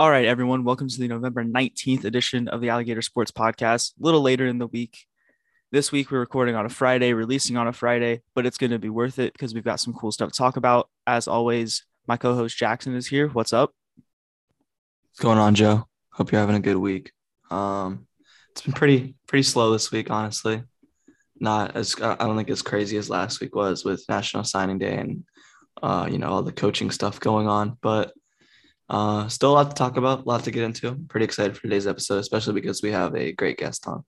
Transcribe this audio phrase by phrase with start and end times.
[0.00, 3.92] All right, everyone, welcome to the November 19th edition of the Alligator Sports Podcast.
[4.00, 5.04] A little later in the week.
[5.72, 8.78] This week, we're recording on a Friday, releasing on a Friday, but it's going to
[8.78, 10.88] be worth it because we've got some cool stuff to talk about.
[11.06, 13.28] As always, my co host Jackson is here.
[13.28, 13.74] What's up?
[15.10, 15.86] What's going on, Joe?
[16.14, 17.12] Hope you're having a good week.
[17.50, 18.06] Um,
[18.52, 20.62] it's been pretty pretty slow this week, honestly.
[21.38, 24.96] Not as I don't think as crazy as last week was with National Signing Day
[24.96, 25.24] and
[25.82, 28.14] uh, you know all the coaching stuff going on, but
[28.90, 30.96] uh, still a lot to talk about, a lot to get into.
[31.08, 34.04] pretty excited for today's episode, especially because we have a great guest on.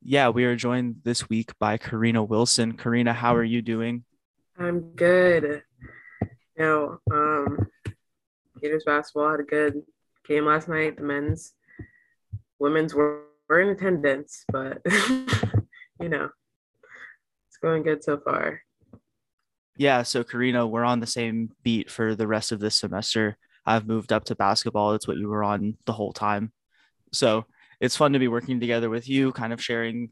[0.00, 2.76] Yeah, we are joined this week by Karina Wilson.
[2.76, 4.04] Karina, how are you doing?
[4.56, 5.62] I'm good.
[6.20, 6.28] You
[6.58, 7.66] know, um,
[8.60, 9.82] Gators basketball had a good
[10.28, 10.96] game last night.
[10.96, 11.52] The men's,
[12.60, 14.80] women's were, were in attendance, but
[16.00, 16.28] you know,
[17.48, 18.60] it's going good so far.
[19.76, 23.36] Yeah, so Karina, we're on the same beat for the rest of this semester.
[23.64, 24.92] I've moved up to basketball.
[24.92, 26.52] That's what we were on the whole time.
[27.12, 27.44] So
[27.80, 30.10] it's fun to be working together with you, kind of sharing,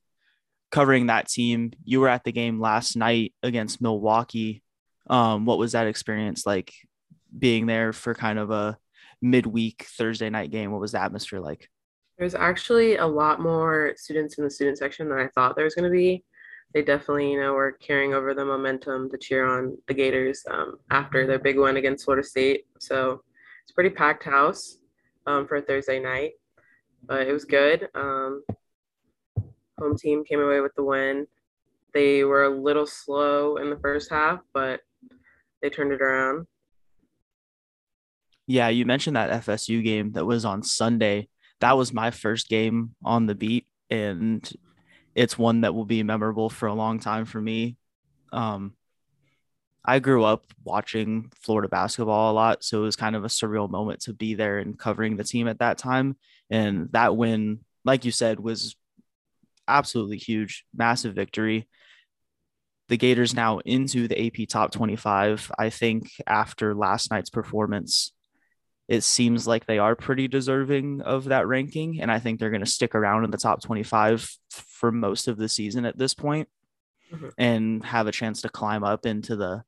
[0.71, 1.73] covering that team.
[1.85, 4.63] You were at the game last night against Milwaukee.
[5.09, 6.73] Um, what was that experience like
[7.37, 8.77] being there for kind of a
[9.23, 10.71] midweek Thursday night game?
[10.71, 11.69] What was the atmosphere like?
[12.19, 15.75] There's actually a lot more students in the student section than I thought there was
[15.75, 16.23] going to be.
[16.75, 20.77] They definitely, you know, were carrying over the momentum to cheer on the Gators um,
[20.91, 22.67] after their big win against Florida State.
[22.79, 23.23] So
[23.63, 24.79] it's pretty packed house
[25.27, 26.33] um, for a Thursday night,
[27.07, 27.89] but it was good.
[27.95, 28.43] Um,
[29.79, 31.27] home team came away with the win.
[31.95, 34.81] They were a little slow in the first half, but
[35.63, 36.47] they turned it around.
[38.47, 41.29] Yeah, you mentioned that FSU game that was on Sunday.
[41.61, 44.49] That was my first game on the beat, and
[45.15, 47.77] it's one that will be memorable for a long time for me.
[48.33, 48.75] Um,
[49.85, 53.71] I grew up watching Florida basketball a lot, so it was kind of a surreal
[53.71, 56.17] moment to be there and covering the team at that time.
[56.51, 58.77] And that win, like you said, was
[59.67, 61.69] absolutely huge, massive victory.
[62.89, 65.51] The Gators now into the AP top 25.
[65.59, 68.13] I think after last night's performance,
[68.89, 72.03] it seems like they are pretty deserving of that ranking.
[72.03, 75.39] And I think they're going to stick around in the top 25 for most of
[75.39, 76.49] the season at this point
[77.13, 77.29] mm-hmm.
[77.39, 79.63] and have a chance to climb up into the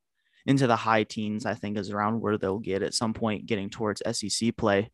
[0.46, 3.70] into the high teens, I think is around where they'll get at some point getting
[3.70, 4.90] towards SEC play.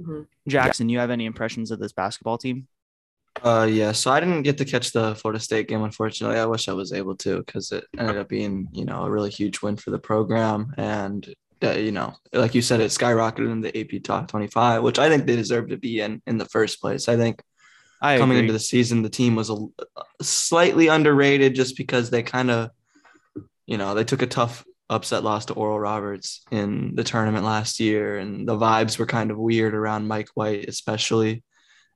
[0.00, 0.22] Mm-hmm.
[0.48, 0.94] Jackson, yeah.
[0.94, 2.68] you have any impressions of this basketball team?
[3.42, 3.92] Uh, yeah.
[3.92, 6.38] So I didn't get to catch the Florida State game, unfortunately.
[6.38, 9.30] I wish I was able to because it ended up being, you know, a really
[9.30, 10.72] huge win for the program.
[10.76, 14.98] And, uh, you know, like you said, it skyrocketed in the AP top 25, which
[15.00, 17.08] I think they deserve to be in in the first place.
[17.08, 17.42] I think
[18.00, 18.46] I coming agree.
[18.46, 19.56] into the season, the team was a,
[20.22, 22.70] slightly underrated just because they kind of–
[23.66, 27.80] you know, they took a tough upset loss to Oral Roberts in the tournament last
[27.80, 31.42] year, and the vibes were kind of weird around Mike White, especially.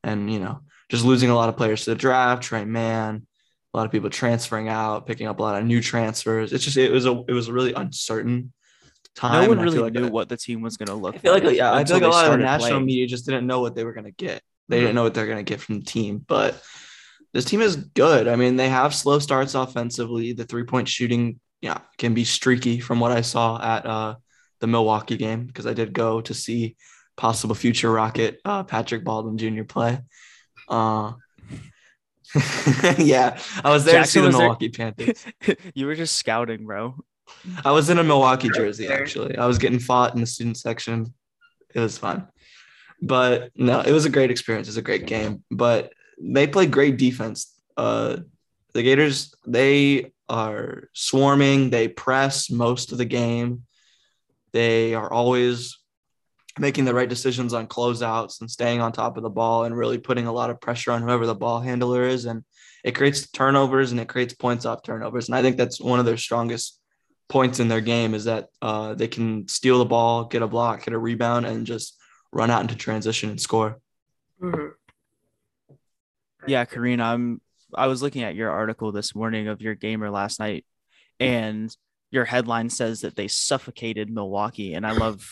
[0.02, 3.26] And, you know, just losing a lot of players to the draft, Tre Mann,
[3.74, 6.52] a lot of people transferring out, picking up a lot of new transfers.
[6.52, 8.52] It's just, it was a, it was a really uncertain
[9.14, 9.42] time.
[9.42, 11.44] No one really like knew what the team was going to look I feel like,
[11.44, 12.86] like yeah, I feel like a lot of the national playing.
[12.86, 14.40] media just didn't know what they were going to get.
[14.68, 14.84] They mm-hmm.
[14.84, 16.62] didn't know what they're going to get from the team, but
[17.34, 18.28] this team is good.
[18.28, 20.32] I mean, they have slow starts offensively.
[20.32, 24.16] The three point shooting yeah, can be streaky from what I saw at uh,
[24.60, 26.76] the Milwaukee game because I did go to see
[27.16, 29.64] possible future Rocket uh, Patrick Baldwin Jr.
[29.64, 29.98] play.
[30.68, 31.12] Uh,
[32.98, 34.92] yeah, I was there Jackson to see the Milwaukee there.
[34.92, 35.24] Panthers.
[35.74, 36.94] you were just scouting, bro.
[37.64, 39.36] I was in a Milwaukee jersey actually.
[39.36, 41.12] I was getting fought in the student section.
[41.74, 42.28] It was fun.
[43.02, 44.66] But no, it was a great experience.
[44.66, 45.44] It was a great game.
[45.50, 47.54] But they played great defense.
[47.76, 48.18] Uh,
[48.72, 51.70] the Gators, they are swarming.
[51.70, 53.64] They press most of the game.
[54.52, 55.78] They are always
[56.58, 59.98] making the right decisions on closeouts and staying on top of the ball and really
[59.98, 62.24] putting a lot of pressure on whoever the ball handler is.
[62.24, 62.44] And
[62.84, 65.28] it creates turnovers and it creates points off turnovers.
[65.28, 66.80] And I think that's one of their strongest
[67.28, 70.84] points in their game is that uh, they can steal the ball, get a block,
[70.84, 71.96] get a rebound, and just
[72.32, 73.78] run out into transition and score.
[74.42, 74.68] Mm-hmm.
[76.46, 77.40] Yeah, Karina, I'm
[77.74, 80.64] I was looking at your article this morning of your gamer last night,
[81.20, 81.74] and
[82.10, 85.28] your headline says that they suffocated Milwaukee, and I love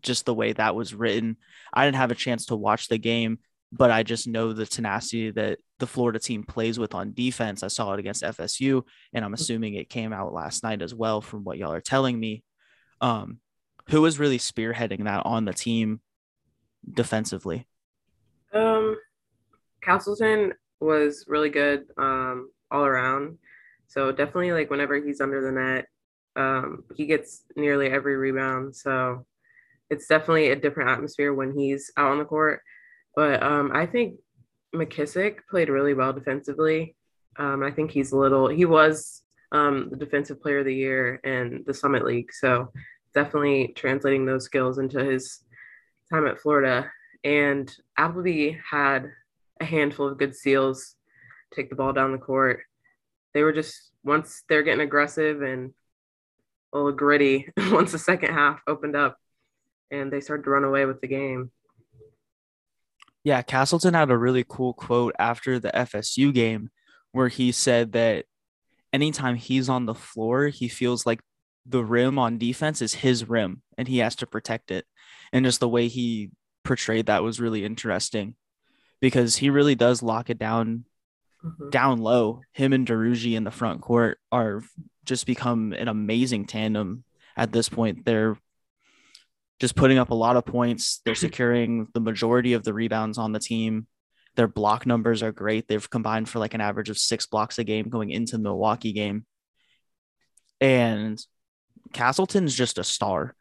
[0.00, 1.36] just the way that was written.
[1.72, 3.38] I didn't have a chance to watch the game,
[3.70, 7.62] but I just know the tenacity that the Florida team plays with on defense.
[7.62, 8.82] I saw it against FSU,
[9.12, 12.18] and I'm assuming it came out last night as well, from what y'all are telling
[12.18, 12.42] me.
[13.00, 13.38] Um,
[13.88, 16.00] who was really spearheading that on the team
[16.88, 17.66] defensively?
[18.52, 18.96] Um,
[19.82, 20.52] Castleton
[20.82, 23.38] was really good um, all around.
[23.86, 25.86] So definitely like whenever he's under the net,
[26.34, 28.74] um, he gets nearly every rebound.
[28.74, 29.26] So
[29.90, 32.62] it's definitely a different atmosphere when he's out on the court.
[33.14, 34.16] But um, I think
[34.74, 36.96] McKissic played really well defensively.
[37.38, 41.16] Um, I think he's a little, he was um, the defensive player of the year
[41.16, 42.32] in the Summit League.
[42.32, 42.72] So
[43.14, 45.40] definitely translating those skills into his
[46.10, 46.90] time at Florida.
[47.24, 49.10] And Appleby had
[49.62, 50.94] a handful of good seals,
[51.54, 52.60] take the ball down the court.
[53.32, 55.72] They were just, once they're getting aggressive and
[56.72, 59.16] a little gritty, once the second half opened up
[59.90, 61.50] and they started to run away with the game.
[63.24, 66.70] Yeah, Castleton had a really cool quote after the FSU game
[67.12, 68.24] where he said that
[68.92, 71.20] anytime he's on the floor, he feels like
[71.64, 74.84] the rim on defense is his rim and he has to protect it.
[75.32, 76.30] And just the way he
[76.64, 78.34] portrayed that was really interesting
[79.02, 80.84] because he really does lock it down
[81.44, 81.68] mm-hmm.
[81.68, 82.40] down low.
[82.52, 84.62] Him and Duruji in the front court are
[85.04, 87.04] just become an amazing tandem
[87.36, 88.04] at this point.
[88.06, 88.38] They're
[89.58, 91.02] just putting up a lot of points.
[91.04, 93.88] They're securing the majority of the rebounds on the team.
[94.36, 95.66] Their block numbers are great.
[95.66, 98.92] They've combined for like an average of six blocks a game going into the Milwaukee
[98.92, 99.26] game.
[100.60, 101.20] And
[101.92, 103.34] Castleton's just a star.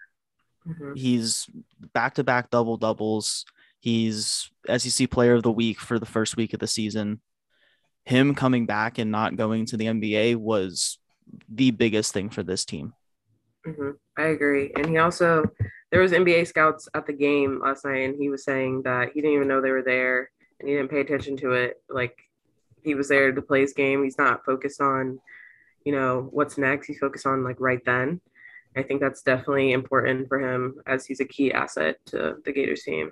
[0.67, 0.95] Mm-hmm.
[0.95, 1.47] He's
[1.93, 3.45] back to back double doubles.
[3.81, 7.19] He's SEC player of the week for the first week of the season.
[8.05, 10.99] Him coming back and not going to the NBA was
[11.49, 12.93] the biggest thing for this team.
[13.65, 13.91] Mm-hmm.
[14.17, 14.71] I agree.
[14.75, 15.45] And he also,
[15.91, 19.21] there was NBA scouts at the game last night, and he was saying that he
[19.21, 20.29] didn't even know they were there
[20.59, 21.81] and he didn't pay attention to it.
[21.89, 22.17] Like
[22.83, 24.03] he was there to play his game.
[24.03, 25.19] He's not focused on,
[25.85, 26.85] you know, what's next.
[26.85, 28.21] He's focused on like right then.
[28.75, 32.83] I think that's definitely important for him as he's a key asset to the Gators
[32.83, 33.11] team.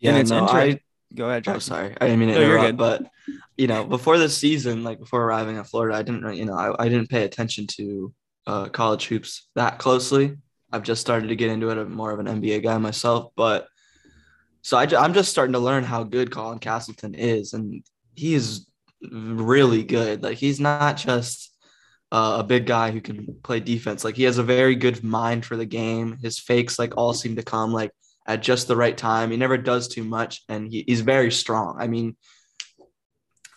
[0.00, 0.80] Yeah, it's no, I
[1.14, 1.46] go ahead.
[1.46, 3.10] Oh, sorry, I didn't mean to no, interrupt, but
[3.56, 6.84] you know, before the season, like before arriving at Florida, I didn't, you know, I,
[6.84, 8.14] I didn't pay attention to
[8.46, 10.36] uh, college hoops that closely.
[10.72, 11.78] I've just started to get into it.
[11.78, 13.68] I'm more of an NBA guy myself, but
[14.62, 17.82] so I, I'm just starting to learn how good Colin Castleton is, and
[18.14, 18.66] he is
[19.02, 20.22] really good.
[20.22, 21.54] Like he's not just
[22.12, 24.04] uh, a big guy who can play defense.
[24.04, 26.18] Like he has a very good mind for the game.
[26.22, 27.92] His fakes like all seem to come like
[28.26, 29.30] at just the right time.
[29.30, 31.76] He never does too much, and he, he's very strong.
[31.78, 32.16] I mean,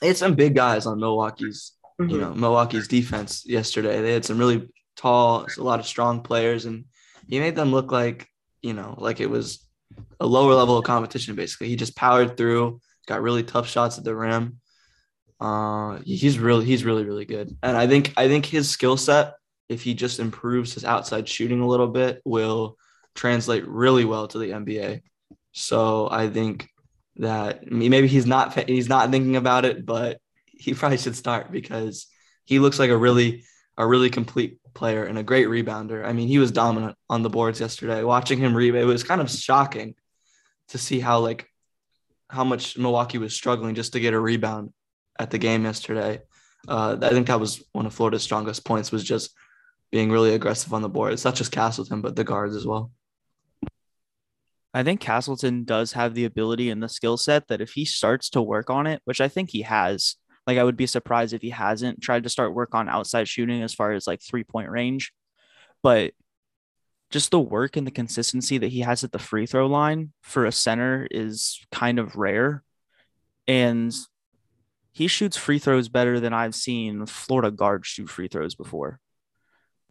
[0.01, 2.10] it's some big guys on Milwaukee's, mm-hmm.
[2.10, 4.01] you know, Milwaukee's defense yesterday.
[4.01, 6.86] They had some really tall, a lot of strong players, and
[7.27, 8.27] he made them look like
[8.63, 9.68] you know, like it was
[10.19, 11.36] a lower level of competition.
[11.36, 14.60] Basically, he just powered through, got really tough shots at the rim.
[15.39, 19.33] Uh, he's really he's really really good, and I think I think his skill set,
[19.68, 22.77] if he just improves his outside shooting a little bit, will
[23.15, 25.01] translate really well to the NBA.
[25.51, 26.69] So I think
[27.18, 32.07] that maybe he's not he's not thinking about it, but he probably should start because
[32.45, 33.44] he looks like a really
[33.77, 36.06] a really complete player and a great rebounder.
[36.06, 38.04] I mean, he was dominant on the boards yesterday.
[38.04, 39.95] Watching him rebound, it was kind of shocking
[40.69, 41.48] to see how like
[42.30, 44.71] how much Milwaukee was struggling just to get a rebound
[45.19, 46.21] at the game yesterday.
[46.68, 49.36] Uh, I think that was one of Florida's strongest points was just
[49.92, 51.13] being really aggressive on the board.
[51.13, 52.92] It's not just Castleton, but the guards as well.
[54.74, 58.30] I think Castleton does have the ability and the skill set that if he starts
[58.31, 60.16] to work on it, which I think he has,
[60.48, 63.62] like I would be surprised if he hasn't tried to start work on outside shooting
[63.62, 65.14] as far as like three point range.
[65.84, 66.14] But
[67.12, 70.46] just the work and the consistency that he has at the free throw line for
[70.46, 72.63] a center is kind of rare.
[73.48, 73.94] And
[74.92, 79.00] he shoots free throws better than I've seen Florida guards shoot free throws before.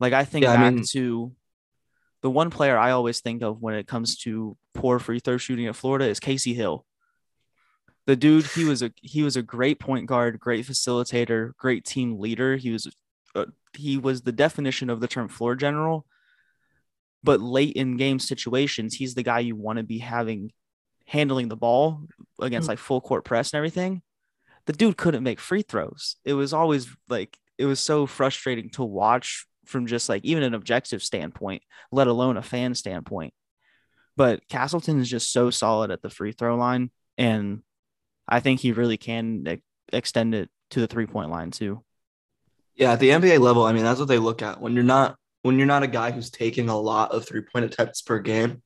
[0.01, 1.33] Like I think yeah, back I mean, to
[2.23, 5.67] the one player I always think of when it comes to poor free throw shooting
[5.67, 6.87] at Florida is Casey Hill.
[8.07, 12.19] The dude he was a he was a great point guard great facilitator great team
[12.19, 12.57] leader.
[12.57, 12.93] He was
[13.35, 16.07] uh, he was the definition of the term floor general
[17.25, 20.51] but late in game situations he's the guy you want to be having
[21.07, 22.03] handling the ball
[22.41, 24.03] against like full court press and everything.
[24.67, 26.17] The dude couldn't make free throws.
[26.25, 30.55] It was always like it was so frustrating to watch from just like even an
[30.55, 33.35] objective standpoint let alone a fan standpoint
[34.17, 37.63] but castleton is just so solid at the free throw line and
[38.29, 39.61] I think he really can
[39.93, 41.83] extend it to the three point line too.
[42.75, 45.17] Yeah, at the NBA level, I mean, that's what they look at when you're not
[45.43, 48.63] when you're not a guy who's taking a lot of three point attempts per game.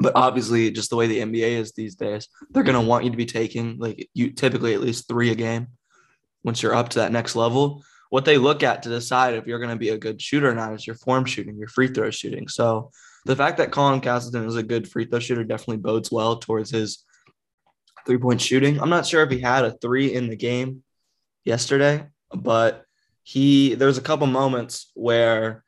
[0.00, 3.16] But obviously, just the way the NBA is these days, they're gonna want you to
[3.16, 5.68] be taking like you typically at least three a game.
[6.42, 7.82] Once you're up to that next level,
[8.14, 10.54] what they look at to decide if you're going to be a good shooter or
[10.54, 12.46] not is your form shooting, your free throw shooting.
[12.46, 12.92] So
[13.24, 16.70] the fact that Colin Castleton is a good free throw shooter definitely bodes well towards
[16.70, 17.02] his
[18.06, 18.80] three point shooting.
[18.80, 20.84] I'm not sure if he had a three in the game
[21.44, 22.84] yesterday, but
[23.24, 25.64] he there's a couple moments where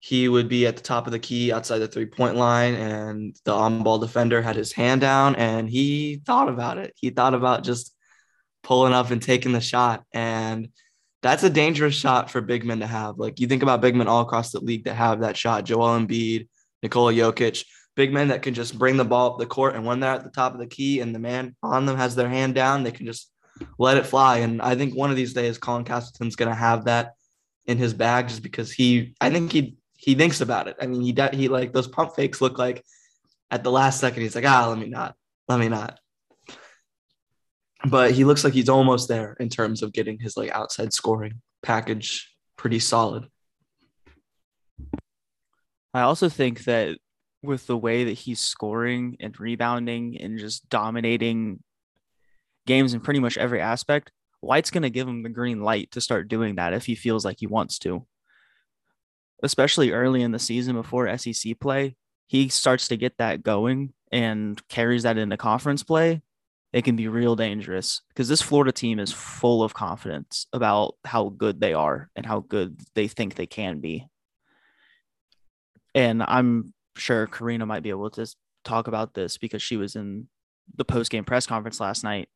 [0.00, 3.36] he would be at the top of the key outside the three point line, and
[3.44, 6.94] the on ball defender had his hand down, and he thought about it.
[6.96, 7.94] He thought about just
[8.62, 10.04] pulling up and taking the shot.
[10.14, 10.70] And
[11.22, 13.18] that's a dangerous shot for big men to have.
[13.18, 15.98] Like you think about big men all across the league that have that shot Joel
[15.98, 16.48] Embiid,
[16.82, 17.64] Nikola Jokic,
[17.94, 19.76] big men that can just bring the ball up the court.
[19.76, 22.14] And when they're at the top of the key and the man on them has
[22.14, 23.30] their hand down, they can just
[23.78, 24.38] let it fly.
[24.38, 27.12] And I think one of these days, Colin Castleton's going to have that
[27.66, 30.74] in his bag just because he, I think he he thinks about it.
[30.80, 32.84] I mean, he he like those pump fakes look like
[33.52, 35.14] at the last second he's like, ah, let me not,
[35.46, 36.00] let me not.
[37.88, 41.40] But he looks like he's almost there in terms of getting his like outside scoring
[41.62, 43.26] package pretty solid.
[45.94, 46.98] I also think that
[47.42, 51.62] with the way that he's scoring and rebounding and just dominating
[52.66, 56.00] games in pretty much every aspect, White's going to give him the green light to
[56.00, 58.06] start doing that if he feels like he wants to
[59.42, 61.96] especially early in the season before SEC play,
[62.28, 66.22] he starts to get that going and carries that into conference play,
[66.72, 71.28] it can be real dangerous because this Florida team is full of confidence about how
[71.28, 74.06] good they are and how good they think they can be.
[75.94, 78.26] And I'm sure Karina might be able to
[78.64, 80.28] talk about this because she was in
[80.74, 82.28] the post game press conference last night.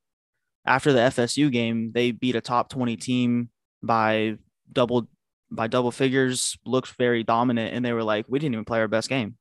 [0.66, 3.50] After the FSU game, they beat a top 20 team
[3.82, 4.36] by
[4.70, 5.08] double
[5.50, 8.88] by double figures, looked very dominant, and they were like, we didn't even play our
[8.88, 9.36] best game.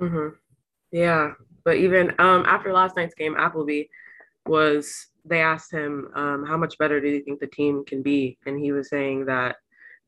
[0.00, 0.34] Mm-hmm.
[0.90, 1.34] Yeah,
[1.64, 3.84] but even um, after last night's game, Appleby
[4.46, 5.06] was.
[5.24, 8.58] They asked him um, how much better do you think the team can be, and
[8.58, 9.56] he was saying that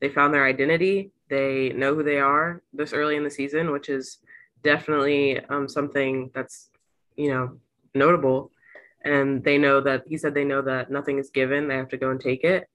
[0.01, 1.11] they found their identity.
[1.29, 4.17] They know who they are this early in the season, which is
[4.63, 6.69] definitely um, something that's
[7.15, 7.57] you know
[7.93, 8.51] notable.
[9.05, 11.97] And they know that he said they know that nothing is given; they have to
[11.97, 12.67] go and take it.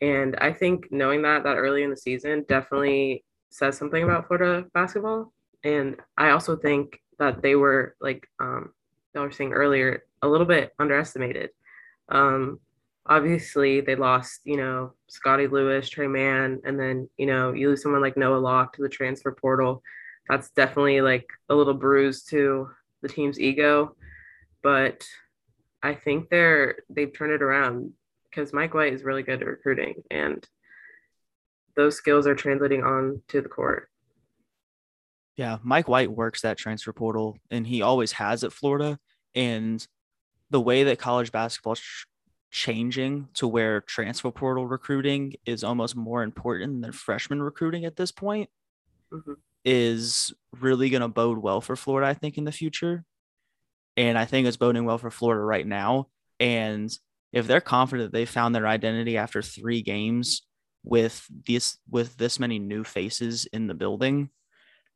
[0.00, 4.66] And I think knowing that that early in the season definitely says something about Florida
[4.72, 5.32] basketball.
[5.62, 8.72] And I also think that they were like um,
[9.14, 11.50] y'all were saying earlier, a little bit underestimated.
[12.08, 12.60] Um,
[13.06, 17.82] obviously, they lost, you know, Scottie Lewis, Tre Mann, and then you know you lose
[17.82, 19.82] someone like Noah Locke to the transfer portal.
[20.28, 22.68] That's definitely like a little bruise to
[23.02, 23.96] the team's ego,
[24.62, 25.04] but
[25.82, 27.92] I think they're they've turned it around
[28.28, 30.46] because Mike White is really good at recruiting and
[31.76, 33.88] those skills are translating on to the court.
[35.36, 38.98] Yeah, Mike White works that transfer portal and he always has at Florida.
[39.34, 39.86] And
[40.50, 41.82] the way that college basketball is
[42.50, 48.10] changing to where transfer portal recruiting is almost more important than freshman recruiting at this
[48.10, 48.50] point
[49.12, 49.34] mm-hmm.
[49.64, 53.04] is really going to bode well for Florida, I think, in the future.
[53.96, 56.08] And I think it's boding well for Florida right now.
[56.38, 56.90] And
[57.32, 60.42] if they're confident they found their identity after three games
[60.82, 64.30] with this with this many new faces in the building,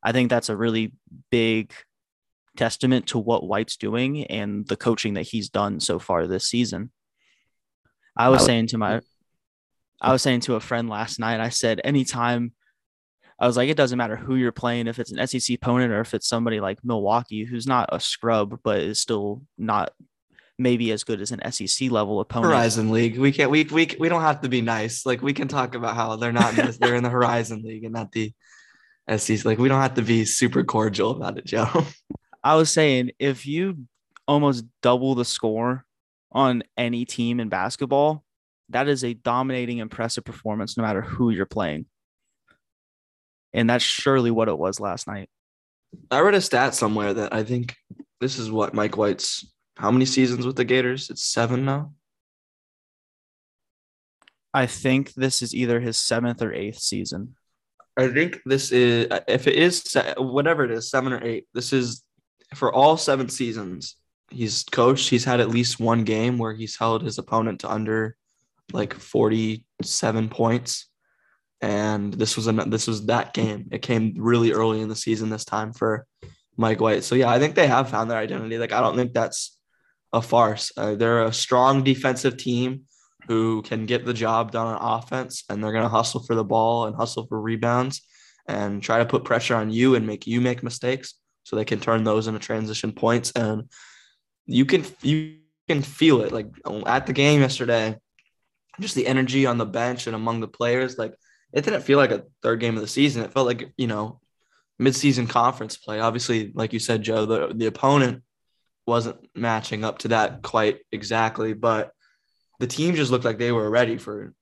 [0.03, 0.93] I think that's a really
[1.31, 1.73] big
[2.57, 6.91] testament to what White's doing and the coaching that he's done so far this season.
[8.17, 9.01] I was saying to my
[10.01, 12.53] I was saying to a friend last night, I said anytime
[13.39, 15.99] I was like, it doesn't matter who you're playing, if it's an SEC opponent or
[15.99, 19.91] if it's somebody like Milwaukee, who's not a scrub, but is still not
[20.57, 22.53] maybe as good as an SEC level opponent.
[22.53, 23.17] Horizon League.
[23.17, 23.51] We can't.
[23.51, 25.05] We we we don't have to be nice.
[25.05, 26.55] Like we can talk about how they're not.
[26.79, 28.33] they're in the Horizon League and not the
[29.17, 29.43] SEC.
[29.43, 31.67] Like we don't have to be super cordial about it, Joe.
[32.45, 33.87] I was saying if you
[34.27, 35.83] almost double the score
[36.31, 38.23] on any team in basketball,
[38.69, 41.87] that is a dominating, impressive performance, no matter who you're playing.
[43.51, 45.27] And that's surely what it was last night.
[46.11, 47.75] I read a stat somewhere that I think
[48.21, 51.09] this is what Mike White's how many seasons with the Gators?
[51.09, 51.93] It's seven now.
[54.53, 57.35] I think this is either his seventh or eighth season.
[57.97, 61.47] I think this is if it is whatever it is, seven or eight.
[61.53, 62.04] This is
[62.55, 63.95] for all seven seasons.
[64.29, 65.09] He's coached.
[65.09, 68.17] He's had at least one game where he's held his opponent to under
[68.73, 70.87] like forty-seven points,
[71.61, 73.67] and this was a this was that game.
[73.71, 76.07] It came really early in the season this time for
[76.57, 77.03] Mike White.
[77.03, 78.57] So yeah, I think they have found their identity.
[78.57, 79.57] Like I don't think that's
[80.11, 80.71] a farce.
[80.75, 82.85] Uh, they're a strong defensive team
[83.27, 86.43] who can get the job done on offense, and they're going to hustle for the
[86.43, 88.01] ball and hustle for rebounds
[88.47, 91.79] and try to put pressure on you and make you make mistakes so they can
[91.79, 93.31] turn those into transition points.
[93.31, 93.69] And
[94.45, 95.37] you can you
[95.69, 96.47] can feel it like
[96.85, 97.97] at the game yesterday,
[98.81, 100.97] just the energy on the bench and among the players.
[100.97, 101.13] Like
[101.53, 103.23] it didn't feel like a third game of the season.
[103.23, 104.19] It felt like you know
[104.81, 105.99] midseason conference play.
[105.99, 108.23] Obviously, like you said, Joe, the the opponent
[108.87, 111.91] wasn't matching up to that quite exactly, but
[112.59, 114.33] the team just looked like they were ready for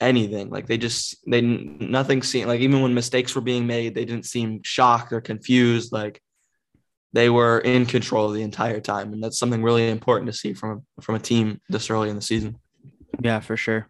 [0.00, 0.50] anything.
[0.50, 4.26] Like they just they nothing seemed like even when mistakes were being made, they didn't
[4.26, 5.92] seem shocked or confused.
[5.92, 6.20] Like
[7.12, 10.84] they were in control the entire time, and that's something really important to see from
[11.00, 12.58] from a team this early in the season.
[13.22, 13.88] Yeah, for sure.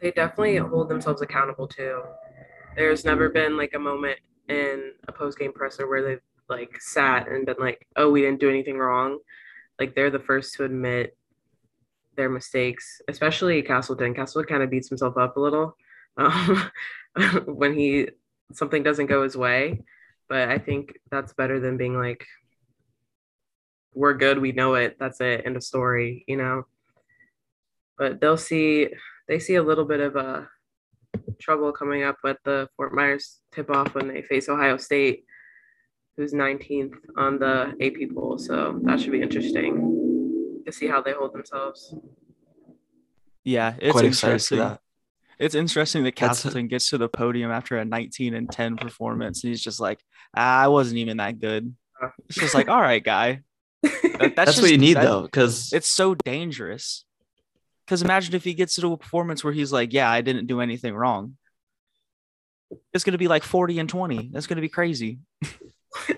[0.00, 2.02] They definitely hold themselves accountable too.
[2.76, 7.28] There's never been like a moment in a post game presser where they've like sat
[7.28, 9.18] and been like, "Oh, we didn't do anything wrong."
[9.78, 11.16] Like they're the first to admit
[12.16, 14.14] their mistakes, especially Castleton.
[14.14, 15.76] Castleton kind of beats himself up a little
[16.16, 16.70] um,
[17.46, 18.08] when he
[18.52, 19.82] something doesn't go his way.
[20.28, 22.26] But I think that's better than being like,
[23.94, 26.64] "We're good, we know it, that's it, end of story," you know.
[27.98, 28.88] But they'll see
[29.28, 30.48] they see a little bit of a
[31.40, 35.24] trouble coming up with the Fort Myers tip off when they face Ohio State,
[36.16, 38.38] who's 19th on the AP poll.
[38.38, 40.01] So that should be interesting
[40.64, 41.94] to see how they hold themselves.
[43.44, 44.58] Yeah, it's Quite excited interesting.
[44.58, 44.80] that.
[45.38, 49.48] It's interesting that Castleton gets to the podium after a 19 and 10 performance, and
[49.50, 49.98] he's just like,
[50.36, 51.74] ah, "I wasn't even that good."
[52.28, 53.40] It's just like, all right, guy.
[53.82, 57.04] That- That's, that's what you need that- though, because It's so dangerous.
[57.84, 60.60] Because imagine if he gets to a performance where he's like, "Yeah, I didn't do
[60.60, 61.36] anything wrong."
[62.94, 64.30] It's gonna be like 40 and 20.
[64.32, 65.18] That's gonna be crazy.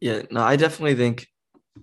[0.00, 1.26] yeah, no, I definitely think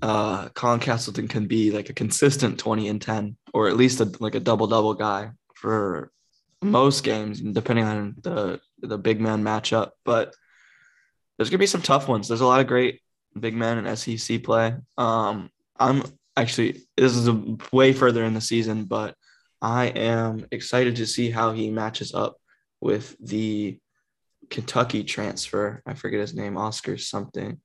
[0.02, 4.12] uh Colin Castleton can be like a consistent 20 and 10, or at least a,
[4.20, 6.12] like a double double guy for
[6.62, 9.92] most games, depending on the the big man matchup.
[10.06, 10.34] But
[11.38, 12.28] there's gonna be some tough ones.
[12.28, 13.02] There's a lot of great
[13.40, 14.76] big men in SEC play.
[14.98, 16.04] Um, I'm
[16.38, 19.16] actually this is a way further in the season, but
[19.62, 22.38] I am excited to see how he matches up
[22.80, 23.80] with the
[24.50, 25.82] Kentucky transfer.
[25.86, 27.60] I forget his name, Oscar something,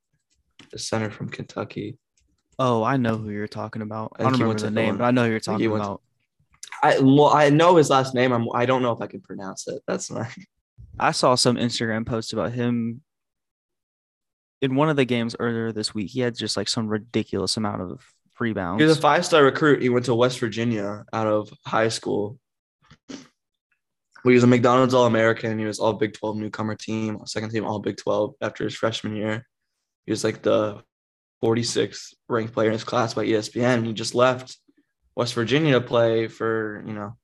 [0.70, 1.98] the center from Kentucky.
[2.58, 4.12] Oh, I know who you're talking about.
[4.18, 6.02] I I don't remember the name, but I know who you're talking went to- about.
[6.82, 8.32] I well, I know his last name.
[8.32, 9.82] I'm I don't know if I can pronounce it.
[9.86, 10.28] That's not
[10.98, 13.02] I saw some Instagram posts about him
[14.62, 16.10] in one of the games earlier this week.
[16.10, 18.02] He had just like some ridiculous amount of
[18.40, 18.80] rebounds.
[18.82, 19.82] he was a five star recruit.
[19.82, 22.38] He went to West Virginia out of high school.
[23.08, 25.58] He was a McDonald's All American.
[25.58, 29.14] He was all Big 12 newcomer team, second team All Big 12 after his freshman
[29.14, 29.46] year.
[30.04, 30.82] He was like the
[31.42, 33.86] 46th ranked player in his class by ESPN.
[33.86, 34.56] He just left
[35.14, 37.16] West Virginia to play for, you know,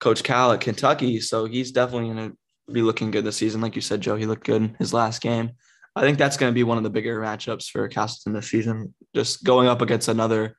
[0.00, 1.20] Coach Cal at Kentucky.
[1.20, 3.60] So he's definitely going to be looking good this season.
[3.60, 5.52] Like you said, Joe, he looked good in his last game.
[5.94, 8.94] I think that's going to be one of the bigger matchups for Castleton this season.
[9.14, 10.56] Just going up against another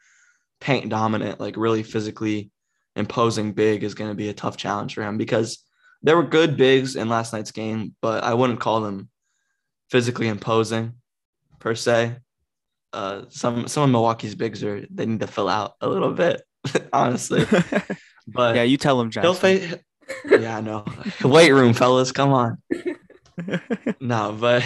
[0.59, 2.51] paint dominant, like really physically
[2.95, 5.63] imposing big is going to be a tough challenge for him because
[6.01, 9.09] there were good bigs in last night's game, but I wouldn't call them
[9.91, 10.93] physically imposing
[11.59, 12.17] per se.
[12.93, 16.41] Uh, some some of Milwaukee's bigs are they need to fill out a little bit,
[16.93, 17.45] honestly.
[18.29, 19.73] But yeah, you tell him, he'll face.
[20.29, 20.83] Yeah, I know.
[21.23, 22.57] Weight room, fellas, come on.
[24.01, 24.63] No, but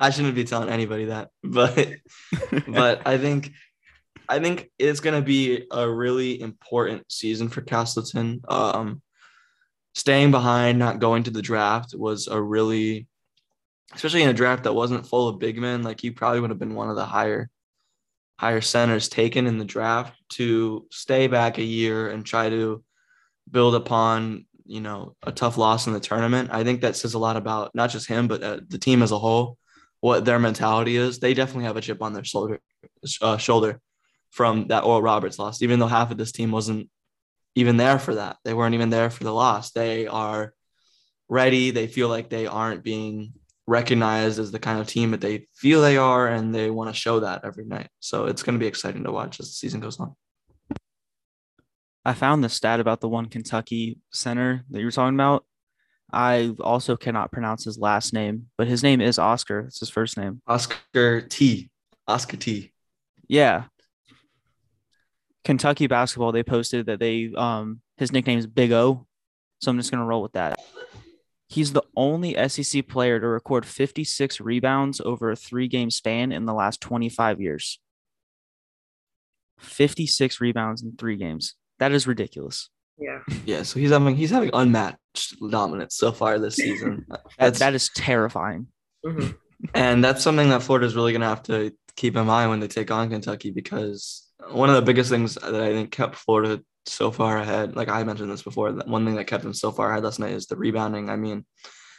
[0.00, 1.28] I shouldn't be telling anybody that.
[1.44, 1.92] But
[2.66, 3.52] but I think
[4.28, 8.40] I think it's gonna be a really important season for Castleton.
[8.48, 9.02] Um
[9.94, 13.06] staying behind, not going to the draft was a really
[13.94, 16.58] especially in a draft that wasn't full of big men, like you probably would have
[16.58, 17.50] been one of the higher
[18.38, 22.82] higher centers taken in the draft to stay back a year and try to
[23.50, 26.48] build upon you know a tough loss in the tournament.
[26.52, 29.12] I think that says a lot about not just him but uh, the team as
[29.12, 29.58] a whole
[30.00, 31.18] what their mentality is.
[31.18, 32.60] They definitely have a chip on their shoulder
[33.20, 33.80] uh, shoulder
[34.30, 36.88] from that oral roberts loss even though half of this team wasn't
[37.56, 38.36] even there for that.
[38.44, 39.72] They weren't even there for the loss.
[39.72, 40.54] They are
[41.28, 41.72] ready.
[41.72, 43.34] They feel like they aren't being
[43.66, 46.94] recognized as the kind of team that they feel they are and they want to
[46.94, 49.80] show that every night so it's going to be exciting to watch as the season
[49.80, 50.14] goes on
[52.04, 55.44] I found the stat about the one Kentucky center that you were talking about.
[56.10, 59.60] I also cannot pronounce his last name, but his name is Oscar.
[59.60, 60.40] It's his first name.
[60.46, 61.70] oscar t
[62.08, 62.72] oscar t
[63.28, 63.64] Yeah.
[65.44, 69.06] Kentucky basketball, they posted that they um his nickname is Big O.
[69.60, 70.58] So I'm just gonna roll with that.
[71.50, 76.46] He's the only SEC player to record 56 rebounds over a three game span in
[76.46, 77.80] the last 25 years.
[79.58, 81.56] 56 rebounds in three games.
[81.80, 82.70] That is ridiculous.
[82.98, 83.18] Yeah.
[83.44, 87.04] Yeah, so he's having he's having unmatched dominance so far this season.
[87.38, 88.68] That's that is terrifying.
[89.04, 89.30] hmm
[89.74, 92.90] and that's something that Florida's really gonna have to keep in mind when they take
[92.90, 97.38] on Kentucky because one of the biggest things that I think kept Florida so far
[97.38, 100.04] ahead, like I mentioned this before, that one thing that kept them so far ahead
[100.04, 101.10] last night is the rebounding.
[101.10, 101.44] I mean,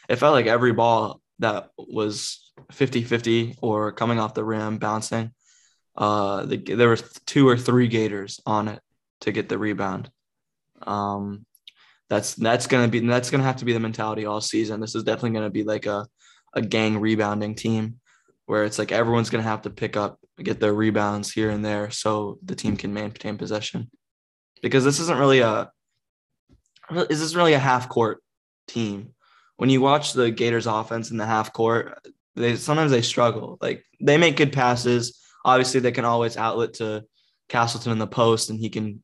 [0.09, 5.31] it felt like every ball that was 50-50 or coming off the rim bouncing,
[5.95, 8.81] uh, the, there were two or three Gators on it
[9.21, 10.09] to get the rebound.
[10.81, 11.45] Um,
[12.09, 14.81] that's that's gonna be that's gonna have to be the mentality all season.
[14.81, 16.05] This is definitely gonna be like a
[16.53, 18.01] a gang rebounding team
[18.47, 21.89] where it's like everyone's gonna have to pick up get their rebounds here and there
[21.91, 23.89] so the team can maintain possession.
[24.61, 25.71] Because this isn't really a
[27.09, 28.21] is this really a half court
[28.67, 29.13] team?
[29.57, 33.57] When you watch the Gators offense in the half court, they sometimes they struggle.
[33.61, 35.19] Like they make good passes.
[35.43, 37.03] Obviously, they can always outlet to
[37.49, 39.03] Castleton in the post, and he can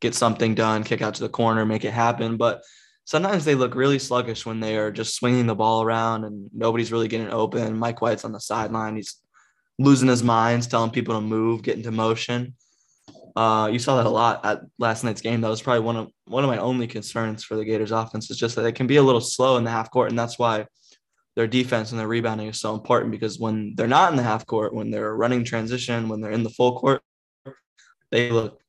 [0.00, 2.36] get something done, kick out to the corner, make it happen.
[2.36, 2.62] But
[3.04, 6.92] sometimes they look really sluggish when they are just swinging the ball around and nobody's
[6.92, 7.78] really getting open.
[7.78, 8.96] Mike White's on the sideline.
[8.96, 9.16] He's
[9.78, 12.54] losing his mind, telling people to move, get into motion.
[13.36, 15.40] Uh, you saw that a lot at last night's game.
[15.40, 18.36] That was probably one of one of my only concerns for the Gators offense is
[18.36, 20.66] just that they can be a little slow in the half court, and that's why
[21.36, 24.44] their defense and their rebounding is so important because when they're not in the half
[24.44, 27.02] court, when they're running transition, when they're in the full court,
[28.10, 28.60] they look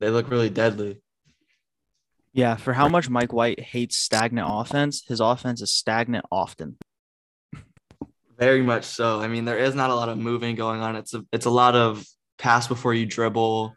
[0.00, 1.00] they look really deadly.
[2.32, 6.76] Yeah, for how much Mike White hates stagnant offense, his offense is stagnant often.
[8.38, 9.20] Very much so.
[9.20, 10.96] I mean, there is not a lot of moving going on.
[10.96, 12.04] It's a it's a lot of
[12.42, 13.74] pass before you dribble,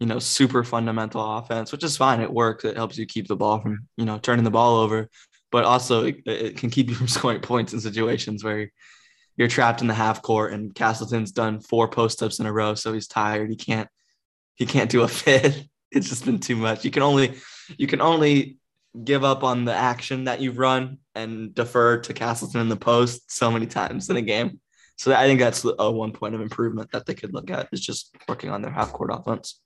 [0.00, 2.20] you know, super fundamental offense, which is fine.
[2.20, 2.64] It works.
[2.64, 5.08] It helps you keep the ball from, you know, turning the ball over,
[5.52, 8.70] but also it, it can keep you from scoring points in situations where
[9.36, 12.74] you're trapped in the half court and Castleton's done four post ups in a row,
[12.74, 13.48] so he's tired.
[13.48, 13.88] He can't
[14.56, 15.64] he can't do a fit.
[15.92, 16.84] It's just been too much.
[16.84, 17.36] You can only
[17.78, 18.58] you can only
[19.04, 23.30] give up on the action that you've run and defer to Castleton in the post
[23.30, 24.60] so many times in a game.
[24.96, 27.80] So I think that's a one point of improvement that they could look at is
[27.80, 29.60] just working on their half court offense.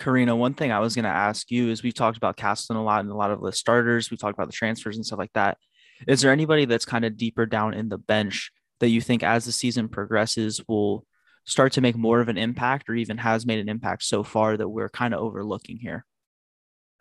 [0.00, 2.84] Karina, one thing I was going to ask you is we've talked about Castleton a
[2.84, 4.10] lot and a lot of the starters.
[4.10, 5.58] We've talked about the transfers and stuff like that.
[6.08, 9.44] Is there anybody that's kind of deeper down in the bench that you think as
[9.44, 11.04] the season progresses will
[11.44, 14.56] start to make more of an impact or even has made an impact so far
[14.56, 16.06] that we're kind of overlooking here?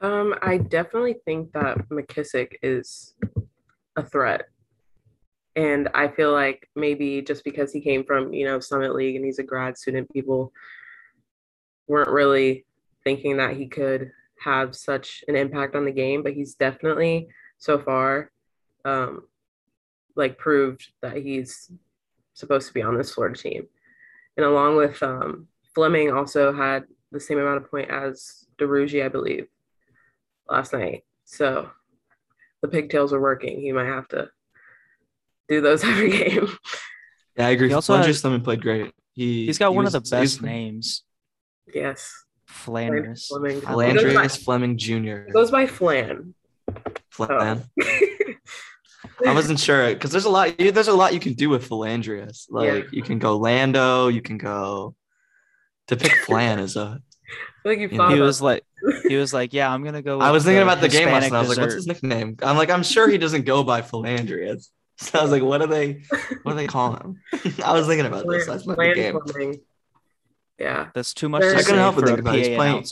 [0.02, 3.14] Um, I definitely think that McKissic is
[3.96, 4.46] a threat.
[5.56, 9.26] And I feel like maybe just because he came from, you know, Summit League and
[9.26, 10.54] he's a grad student, people
[11.88, 12.66] weren't really
[13.04, 17.78] thinking that he could have such an impact on the game, but he's definitely so
[17.78, 18.32] far
[18.86, 19.24] um
[20.16, 21.70] like proved that he's
[22.34, 23.68] supposed to be on this Florida team
[24.40, 29.10] and along with um, Fleming also had the same amount of point as Duruji, I
[29.10, 29.48] believe,
[30.50, 31.04] last night.
[31.26, 31.70] So
[32.62, 33.62] the pigtails are working.
[33.62, 34.30] He might have to
[35.48, 36.48] do those every game.
[37.36, 37.70] Yeah, I agree.
[37.70, 38.94] He also has, Fleming played great.
[39.14, 41.04] He he's got he one was, of the best names.
[41.74, 42.12] Yes.
[42.48, 43.28] Flanders.
[43.28, 43.62] Fleming.
[43.62, 45.26] Phlandrous Fleming Jr.
[45.28, 46.34] He goes by Flan.
[47.10, 47.64] Flan.
[47.82, 48.00] Oh.
[49.26, 50.58] I wasn't sure because there's a lot.
[50.58, 52.46] There's a lot you can do with Phlandrous.
[52.50, 52.90] Like yeah.
[52.92, 54.08] you can go Lando.
[54.08, 54.96] You can go.
[55.88, 57.02] To pick Flan is a.
[57.66, 58.64] like you, you he was like,
[59.08, 60.20] he was like, yeah, I'm gonna go.
[60.20, 61.38] I was thinking about the game last night.
[61.38, 62.38] I was like, what's his nickname?
[62.42, 64.70] I'm like, I'm sure he doesn't go by Phlandrous.
[65.02, 66.02] So I was like, what do they,
[66.44, 67.22] what do they call him?
[67.64, 68.76] I was thinking about this last night.
[68.76, 69.62] The game.
[70.60, 71.42] Yeah, that's too much.
[71.42, 72.58] I couldn't help but think about it.
[72.58, 72.84] Playing,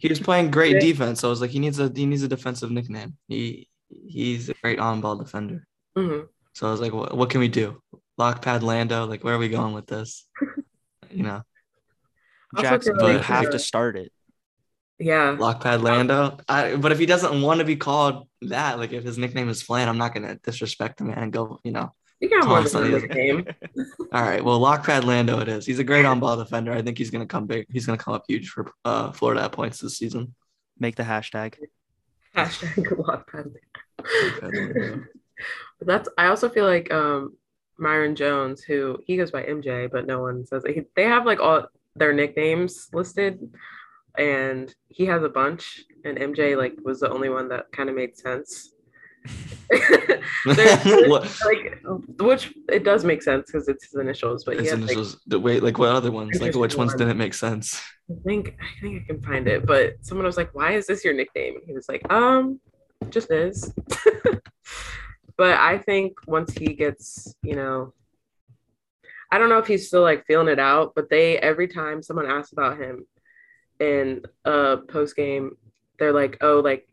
[0.00, 1.20] he was playing great defense.
[1.20, 3.16] So I was like, he needs a he needs a defensive nickname.
[3.28, 3.68] He
[4.04, 5.64] he's a great on-ball defender.
[5.96, 6.26] Mm-hmm.
[6.54, 7.80] So I was like, what, what can we do?
[8.18, 9.06] Lock pad Lando?
[9.06, 10.26] Like, where are we going with this?
[11.10, 11.42] you know,
[12.58, 14.12] Jackson, you have to start it.
[14.98, 15.34] Yeah.
[15.36, 16.38] Lockpad Lando.
[16.48, 19.62] I, but if he doesn't want to be called that, like if his nickname is
[19.62, 21.94] Flan, I'm not gonna disrespect him man, and go, you know.
[22.20, 23.02] You got more than his.
[24.12, 24.44] All right.
[24.44, 25.64] Well, Lockpad Lando it is.
[25.64, 26.70] He's a great on-ball defender.
[26.70, 27.66] I think he's gonna come big.
[27.72, 30.34] He's gonna come up huge for uh, Florida at points this season.
[30.78, 31.54] Make the hashtag.
[32.36, 33.52] Hashtag lock pad
[35.78, 37.36] but that's I also feel like um
[37.80, 40.90] Myreon Jones, who he goes by MJ, but no one says it.
[40.94, 43.40] they have like all their nicknames listed,
[44.18, 47.96] and he has a bunch, and MJ like was the only one that kind of
[47.96, 48.74] made sense.
[50.46, 51.82] like
[52.18, 55.14] which it does make sense because it's his initials, but his initials.
[55.14, 56.40] Like, the wait, like what other ones?
[56.40, 57.80] Like which ones didn't make sense?
[58.10, 61.04] I think I think I can find it, but someone was like, "Why is this
[61.04, 62.58] your nickname?" And he was like, "Um,
[63.08, 63.72] just is.
[65.36, 67.94] but I think once he gets, you know,
[69.32, 72.26] I don't know if he's still like feeling it out, but they every time someone
[72.26, 73.06] asks about him
[73.78, 75.56] in a post game,
[75.98, 76.88] they're like, "Oh, like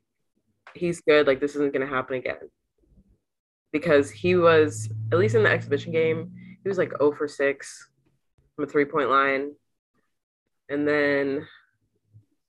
[0.75, 1.27] he's good.
[1.27, 2.49] Like this isn't gonna happen again."
[3.71, 6.31] Because he was at least in the exhibition game,
[6.63, 7.89] he was like 0 for 6
[8.55, 9.53] from a three point line,
[10.69, 11.47] and then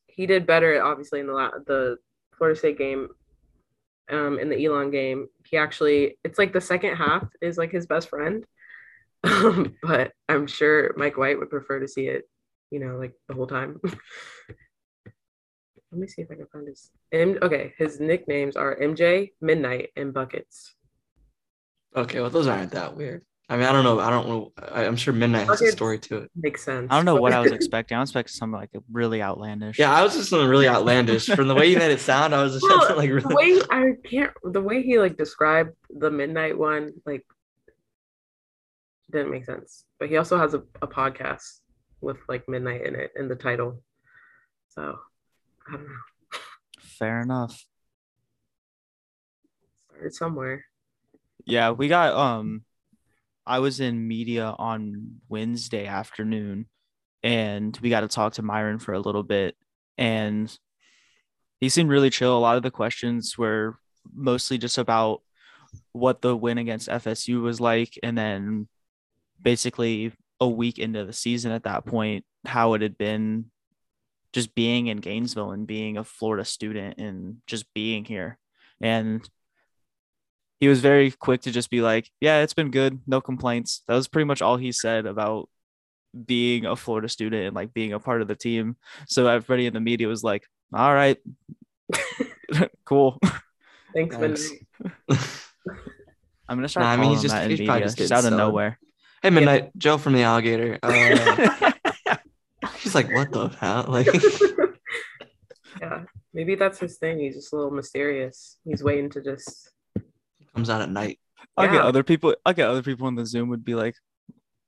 [0.06, 1.96] he did better obviously in the la- the
[2.36, 3.08] Florida State game
[4.10, 5.28] um, in the Elon game.
[5.44, 8.44] He actually, it's like the second half is like his best friend.
[9.24, 12.24] Um, but I'm sure Mike White would prefer to see it,
[12.70, 13.80] you know, like the whole time.
[15.90, 16.90] Let me see if I can find his.
[17.12, 20.74] M- okay, his nicknames are MJ, Midnight, and Buckets.
[21.96, 23.24] Okay, well those aren't that weird.
[23.50, 23.98] I mean, I don't know.
[23.98, 24.52] I don't know.
[24.58, 26.30] I, I'm sure Midnight has a story to it.
[26.36, 26.88] Makes sense.
[26.90, 27.96] I don't know what I was expecting.
[27.96, 29.78] I was expecting something like really outlandish.
[29.78, 31.24] Yeah, I was just something really outlandish.
[31.26, 33.34] From the way you made it sound, I was just Well, like the really.
[33.34, 37.24] way I can't, the way he like described the Midnight one, like
[39.10, 39.84] didn't make sense.
[39.98, 41.60] But he also has a, a podcast
[42.00, 43.82] with like Midnight in it in the title.
[44.68, 44.98] So
[45.68, 46.38] I don't know.
[46.80, 47.64] Fair enough.
[49.90, 50.64] Started somewhere.
[51.44, 52.64] Yeah, we got um
[53.46, 56.66] I was in media on Wednesday afternoon
[57.22, 59.56] and we got to talk to Myreon for a little bit
[59.96, 60.56] and
[61.60, 62.36] he seemed really chill.
[62.36, 63.78] A lot of the questions were
[64.14, 65.22] mostly just about
[65.92, 68.68] what the win against FSU was like and then
[69.40, 73.46] basically a week into the season at that point how it had been
[74.32, 78.38] just being in Gainesville and being a Florida student and just being here.
[78.80, 79.28] And
[80.60, 83.00] he was very quick to just be like, Yeah, it's been good.
[83.06, 83.82] No complaints.
[83.88, 85.48] That was pretty much all he said about
[86.26, 88.76] being a Florida student and like being a part of the team.
[89.08, 91.18] So everybody in the media was like, All right,
[92.84, 93.18] cool.
[93.94, 94.50] Thanks, Thanks.
[96.48, 98.24] I'm gonna start Nah, I mean, he's just- that he's probably media, just just out
[98.24, 98.36] of subbed.
[98.36, 98.78] nowhere.
[99.22, 100.78] Hey, Midnight, Joe from the Alligator.
[100.82, 101.72] Uh,
[102.78, 103.84] he's like, what the hell?
[103.88, 104.06] Like,
[105.80, 107.18] yeah, maybe that's his thing.
[107.18, 108.58] He's just a little mysterious.
[108.64, 109.70] He's waiting to just.
[110.54, 111.18] comes out at night.
[111.56, 112.34] I'll get other people.
[112.46, 113.94] I'll get other people on the Zoom would be like,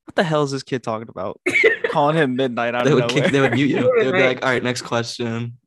[0.04, 1.40] "What the hell is this kid talking about?"
[1.90, 3.22] Calling him midnight out They of would nowhere.
[3.24, 3.32] kick.
[3.32, 3.92] They would mute you.
[3.98, 5.58] They would be like, all right, next question.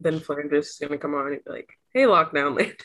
[0.00, 2.76] Then Flanders is gonna come on and be like, "Hey, lockdown land."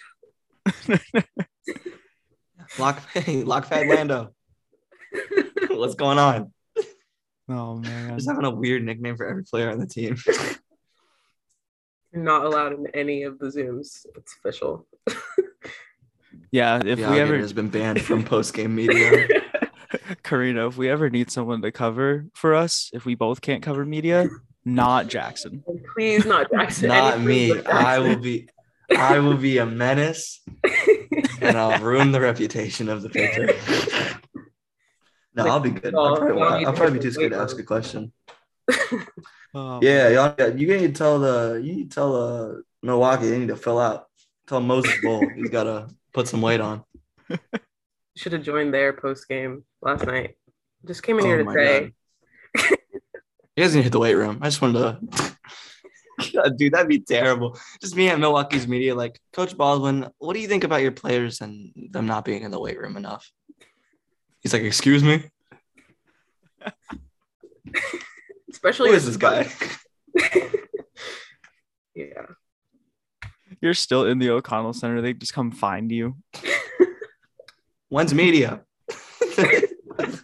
[2.77, 4.33] Lock, hey, Lockfad Lando.
[5.69, 6.51] What's going on?
[7.47, 10.17] oh man, Just having a weird nickname for every player on the team.
[12.11, 14.05] You're not allowed in any of the Zooms.
[14.15, 14.87] It's official.
[16.51, 16.77] yeah.
[16.77, 19.27] If the we ever, has been banned from post game media.
[20.23, 23.85] Karina, if we ever need someone to cover for us, if we both can't cover
[23.85, 24.27] media,
[24.63, 25.63] not Jackson.
[25.93, 26.89] Please, not Jackson.
[26.89, 27.53] Not me.
[27.53, 28.47] but I will be.
[28.97, 30.41] I will be a menace,
[31.41, 33.49] and I'll ruin the reputation of the paper.
[35.35, 35.93] No, I'll be good.
[35.93, 38.11] I'll probably, I'll probably be too scared to ask a question.
[39.57, 40.35] Oh, Yeah, y'all.
[40.37, 41.61] yeah, You need to tell the.
[41.63, 44.07] You need to tell uh, Milwaukee they need to fill out.
[44.47, 46.83] Tell Moses Bowl he's got to put some weight on.
[48.17, 50.35] Should have joined their post game last night.
[50.85, 51.93] Just came in here Oh to my say,
[52.59, 54.39] You guys need to hit the weight room.
[54.41, 55.34] I just wanted to.
[56.33, 57.57] God, dude, that'd be terrible.
[57.81, 60.07] Just me at Milwaukee's media, like Coach Baldwin.
[60.17, 62.97] What do you think about your players and them not being in the weight room
[62.97, 63.29] enough?
[64.39, 65.23] He's like, "Excuse me,
[68.51, 69.47] especially who is this guy?"
[71.95, 72.25] Yeah.
[73.61, 75.01] You're still in the O'Connell Center.
[75.01, 76.17] They just come find you.
[77.87, 78.65] When's media?
[79.37, 80.19] Did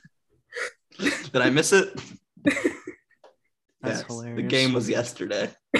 [1.34, 1.95] I miss it?
[2.43, 2.60] That's
[3.84, 4.36] Yes, hilarious.
[4.36, 5.49] The game was yesterday.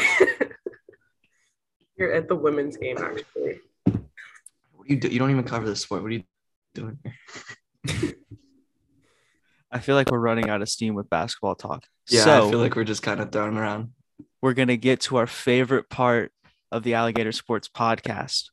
[1.98, 3.60] You're at the women's game, actually.
[3.84, 5.08] What do you do?
[5.10, 6.02] You don't even cover the sport.
[6.02, 6.24] What are you
[6.74, 8.14] doing here?
[9.72, 11.86] I feel like we're running out of steam with basketball talk.
[12.10, 13.92] Yeah, so I feel like we're just kind of throwing around.
[14.42, 16.32] we're gonna get to our favorite part
[16.72, 18.50] of the Alligator Sports podcast.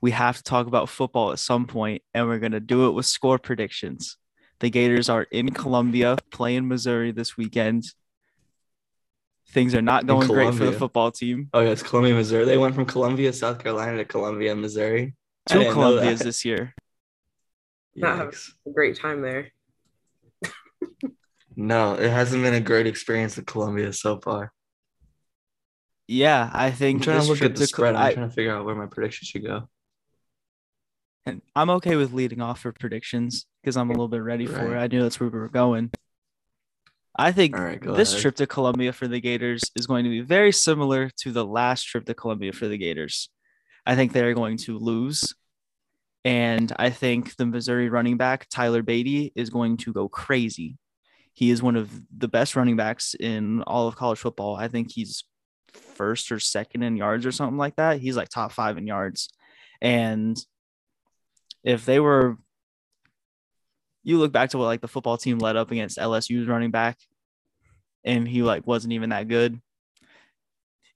[0.00, 3.04] We have to talk about football at some point, and we're gonna do it with
[3.06, 4.16] score predictions.
[4.60, 7.84] The Gators are in Columbia playing Missouri this weekend.
[9.50, 11.48] Things are not going great for the football team.
[11.54, 12.44] Oh yeah, it's Columbia, Missouri.
[12.44, 15.14] They went from Columbia, South Carolina to Columbia, Missouri.
[15.48, 16.74] I Two Columbias this year.
[17.96, 18.34] Not having
[18.66, 19.48] a great time there.
[21.60, 24.52] No, it hasn't been a great experience at Columbia so far.
[26.06, 27.96] Yeah, I think I'm trying to look at the to Col- spread.
[27.96, 29.68] I'm I- trying to figure out where my prediction should go.
[31.26, 34.76] And I'm okay with leading off for predictions because I'm a little bit ready for
[34.76, 34.78] it.
[34.78, 35.90] I knew that's where we were going.
[37.18, 38.22] I think right, this ahead.
[38.22, 41.82] trip to Columbia for the Gators is going to be very similar to the last
[41.82, 43.28] trip to Columbia for the Gators.
[43.84, 45.34] I think they're going to lose.
[46.24, 50.78] And I think the Missouri running back, Tyler Badie, is going to go crazy.
[51.32, 54.54] He is one of the best running backs in all of college football.
[54.54, 55.24] I think he's
[55.72, 58.00] first or second in yards or something like that.
[58.00, 59.28] He's like top five in yards.
[59.80, 60.38] And
[61.64, 62.38] if they were
[64.04, 66.98] you look back to what like the football team led up against LSU's running back
[68.04, 69.60] and he like wasn't even that good.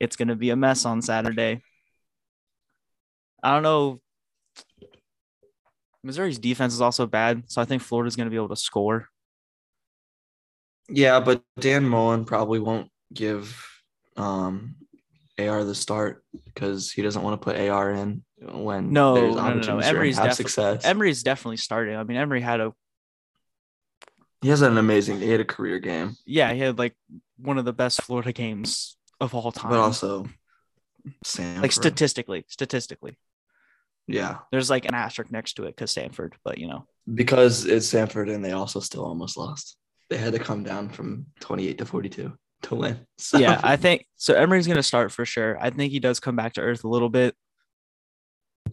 [0.01, 1.63] It's gonna be a mess on Saturday.
[3.43, 4.01] I don't know.
[6.05, 9.09] Missouri's defense is also bad, so I think Florida's going to be able to score.
[10.89, 13.65] Yeah, but Dan Mullen probably won't give
[14.17, 14.75] um,
[15.39, 19.43] AR the start because he doesn't want to put AR in when No, there's no,
[19.43, 19.51] no, no.
[19.51, 20.85] opportunities for him to Emory's defi- success.
[20.85, 21.95] Emory's definitely starting.
[21.97, 22.73] I mean, Emory had a
[24.43, 25.21] he has an amazing.
[25.21, 26.95] He had a career game, yeah, he had like
[27.39, 29.71] one of the best Florida games of all time.
[29.71, 30.27] but also
[31.25, 31.63] Stanford.
[31.63, 33.17] like statistically, statistically,
[34.07, 37.87] yeah, there's like an asterisk next to it because Stanford, but you know, because it's
[37.87, 39.77] Stanford and they also still almost lost.
[40.11, 43.07] They had to come down from 28 to 42 to win.
[43.19, 44.35] So, yeah, I think so.
[44.35, 45.57] Emory's going to start for sure.
[45.59, 47.35] I think he does come back to earth a little bit.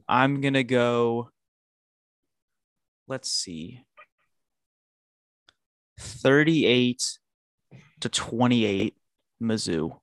[0.07, 1.29] I'm going to go,
[3.07, 3.81] let's see,
[5.99, 7.19] 38
[8.01, 8.95] to 28,
[9.41, 9.99] Mizzou.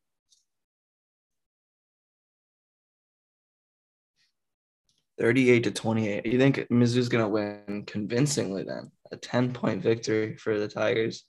[5.18, 6.26] 38 to 28.
[6.26, 8.90] You think Mizzou's gonna win convincingly then?
[9.12, 11.24] A 10 point victory for the Tigers.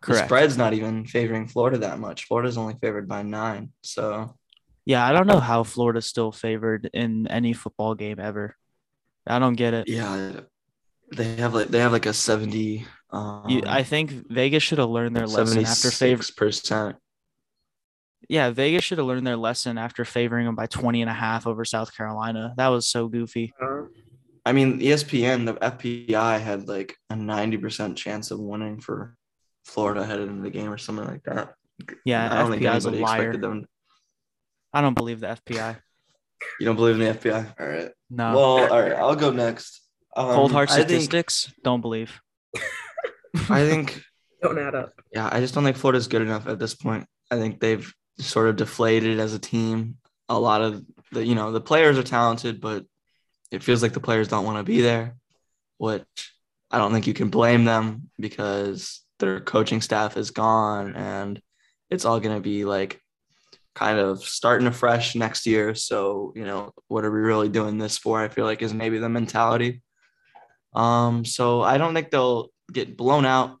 [0.00, 0.22] Correct.
[0.22, 2.24] The spread's not even favoring Florida that much.
[2.24, 3.72] Florida's only favored by nine.
[3.82, 4.34] So
[4.84, 8.56] Yeah, I don't know how Florida's still favored in any football game ever.
[9.26, 9.88] I don't get it.
[9.88, 10.40] yeah,
[11.12, 14.88] they have like they have like a 70 um You, I think Vegas should have
[14.90, 16.24] learned their lesson after favor.
[16.36, 16.96] percent.
[18.28, 21.46] Yeah, Vegas should have learned their lesson after favoring them by 20 and a half
[21.46, 22.54] over South Carolina.
[22.56, 23.54] That was so goofy.
[24.44, 29.14] I mean, ESPN, the FPI had like a 90% chance of winning for
[29.64, 31.54] Florida headed into the game or something like that.
[32.04, 33.22] Yeah, I don't think FBI is a anybody liar.
[33.22, 33.66] expected them.
[34.72, 35.76] I don't believe the FBI.
[36.60, 37.54] You don't believe in the FBI?
[37.60, 37.90] All right.
[38.10, 38.34] No.
[38.34, 38.92] Well, all right.
[38.92, 39.82] I'll go next.
[40.16, 42.20] Um, Cold hard think, statistics, don't believe.
[43.50, 44.02] I think,
[44.42, 44.92] don't add up.
[45.12, 47.06] yeah, I just don't think Florida's good enough at this point.
[47.30, 49.96] I think they've sort of deflated as a team.
[50.28, 52.84] A lot of the, you know, the players are talented, but
[53.50, 55.16] it feels like the players don't want to be there,
[55.78, 56.04] which
[56.70, 61.40] I don't think you can blame them because their coaching staff is gone and
[61.90, 63.00] it's all going to be like
[63.74, 65.74] kind of starting afresh next year.
[65.74, 68.20] So, you know, what are we really doing this for?
[68.20, 69.82] I feel like is maybe the mentality.
[70.74, 73.58] Um, so I don't think they'll get blown out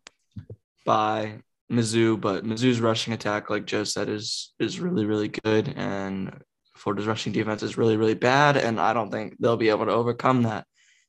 [0.84, 5.72] by Mizzou, but Mizzou's rushing attack, like Joe said, is is really, really good.
[5.76, 6.42] And
[6.76, 8.56] Florida's rushing defense is really, really bad.
[8.56, 10.66] And I don't think they'll be able to overcome that.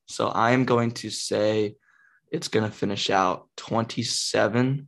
[0.08, 1.76] So I am going to say
[2.32, 4.88] it's going to finish out 27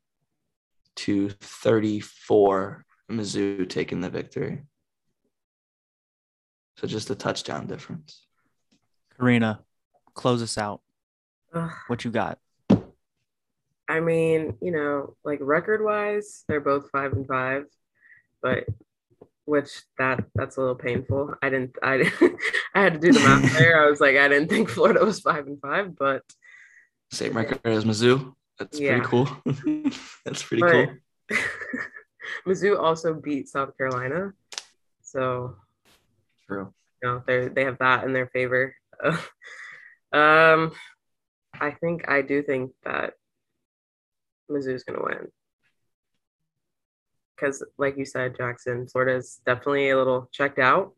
[0.96, 4.64] to 34, Mizzou taking the victory.
[6.78, 8.26] So just a touchdown difference.
[9.18, 9.60] Karina,
[10.14, 10.82] close us out.
[11.54, 11.72] Ugh.
[11.88, 12.40] What you got?
[13.90, 17.66] I mean, you know, like record wise, they're both five and five,
[18.42, 18.66] but
[19.46, 21.34] which that that's a little painful.
[21.42, 21.96] I didn't I
[22.76, 23.84] I had to do the math there.
[23.84, 26.22] I was like, I didn't think Florida was five and five, but
[27.12, 28.36] Same record as Mizzou.
[28.60, 29.00] That's Yeah.
[29.02, 29.28] pretty cool.
[30.26, 31.38] That's pretty but cool.
[32.48, 34.34] Mizzou also beat South Carolina.
[35.02, 35.56] So
[36.46, 36.72] True.
[37.02, 38.76] you know, they they have that in their favor.
[40.14, 40.72] um
[41.60, 43.14] I think I do think that
[44.50, 45.28] Mizzou's gonna win.
[47.36, 50.94] Because like you said, Jackson, Florida's definitely a little checked out.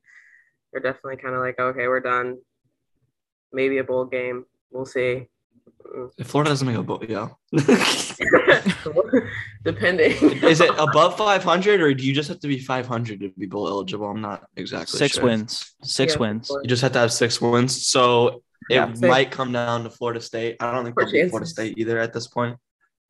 [0.71, 2.37] They're definitely kind of like, okay, we're done.
[3.53, 4.45] Maybe a bowl game.
[4.71, 5.27] We'll see.
[5.95, 6.09] Mm.
[6.17, 7.29] If Florida doesn't make a bowl, yeah.
[9.63, 10.11] Depending.
[10.43, 13.67] Is it above 500 or do you just have to be 500 to be bowl
[13.67, 14.07] eligible?
[14.09, 15.25] I'm not exactly Six sure.
[15.25, 15.75] wins.
[15.83, 16.49] Six Yeah, wins.
[16.49, 17.87] You just have to have six wins.
[17.87, 18.27] So
[18.69, 18.93] it Yeah.
[19.01, 20.57] Might come down to Florida State.
[20.59, 21.47] I don't think Four they'll beat Florida.
[21.49, 22.57] State either at this point.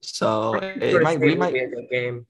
[0.02, 2.26] So it might we might be a good game.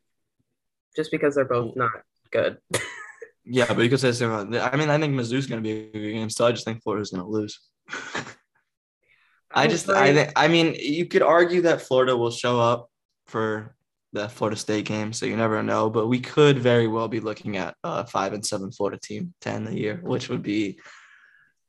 [0.95, 1.91] Just because they're both not
[2.31, 2.57] good.
[3.45, 4.31] yeah, but you could say the same.
[4.31, 6.29] about- I mean, I think Mizzou's gonna be a good game.
[6.29, 7.59] Still, I just think Florida's gonna lose.
[9.53, 12.89] I just I think I mean you could argue that Florida will show up
[13.27, 13.75] for
[14.13, 15.89] the Florida State game, so you never know.
[15.89, 19.49] But we could very well be looking at a five and seven Florida team to
[19.49, 20.79] end the year, which would be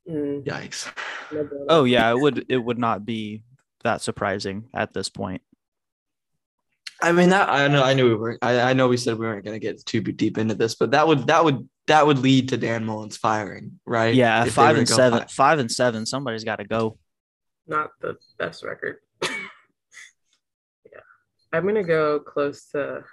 [0.09, 0.91] Mm, yikes.
[1.69, 3.43] Oh yeah, it would it would not be
[3.85, 5.41] that surprising at this point.
[7.03, 9.25] I mean that I know I knew we were I, I know we said we
[9.25, 12.49] weren't gonna get too deep into this, but that would that would that would lead
[12.49, 14.15] to Dan Mullen's firing, right?
[14.15, 15.19] Yeah, If five and seven.
[15.19, 15.31] five.
[15.31, 16.05] Five and seven.
[16.05, 16.97] Somebody's got to go.
[17.67, 18.97] not the best record.
[19.21, 19.29] yeah.
[21.51, 23.03] I'm going to go close to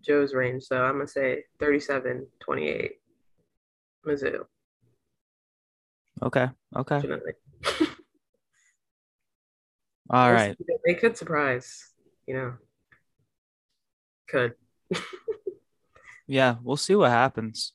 [0.00, 0.62] Joe's range.
[0.64, 2.92] So I'm going to say 37 28.
[4.06, 4.44] Mizzou.
[6.22, 6.48] Okay.
[6.76, 7.02] Okay.
[10.10, 10.56] All right.
[10.86, 11.90] They could surprise,
[12.26, 12.54] you know.
[14.28, 14.54] Could.
[16.26, 17.72] Yeah, we'll see what happens.